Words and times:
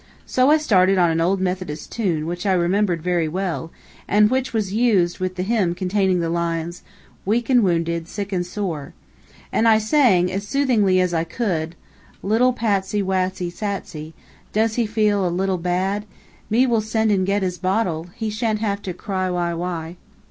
So 0.25 0.49
I 0.49 0.57
started 0.57 0.97
on 0.97 1.11
an 1.11 1.21
old 1.21 1.39
Methodist 1.39 1.91
tune, 1.91 2.25
which 2.25 2.47
I 2.47 2.53
remembered 2.53 3.03
very 3.03 3.27
well, 3.27 3.69
and 4.07 4.31
which 4.31 4.51
was 4.51 4.73
used 4.73 5.19
with 5.19 5.35
the 5.35 5.43
hymn 5.43 5.75
containing 5.75 6.21
the 6.21 6.27
lines: 6.29 6.81
"Weak 7.23 7.51
and 7.51 7.61
wounded, 7.61 8.07
sick 8.07 8.31
and 8.33 8.43
sore," 8.43 8.95
and 9.51 9.67
I 9.67 9.77
sang, 9.77 10.31
as 10.31 10.47
soothingly 10.47 10.99
as 10.99 11.13
I 11.13 11.23
could: 11.23 11.75
"Lit 12.23 12.39
tle 12.39 12.51
Pat 12.51 12.83
sy, 12.83 13.03
Wat 13.03 13.37
sy, 13.37 13.49
Sat 13.49 13.87
sy, 13.87 14.13
Does 14.51 14.73
he 14.73 14.87
feel 14.87 15.27
a 15.27 15.29
lit 15.29 15.49
ty 15.49 15.57
bad? 15.57 16.05
Me 16.49 16.65
will 16.65 16.81
send 16.81 17.11
and 17.11 17.23
get 17.23 17.43
his 17.43 17.59
bot 17.59 17.85
tle 17.85 18.07
He 18.15 18.31
sha'n't 18.31 18.57
have 18.57 18.81
to 18.81 18.95
cry 18.95 19.29
wy 19.29 19.53
wy." 19.53 19.97